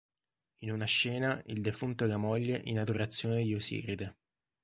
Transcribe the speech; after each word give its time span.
In 0.63 0.71
una 0.71 0.85
scena, 0.85 1.39
il 1.45 1.61
defunto 1.61 2.05
e 2.05 2.07
la 2.07 2.17
moglie 2.17 2.59
in 2.63 2.79
adorazione 2.79 3.43
di 3.43 3.53
Osiride. 3.53 4.15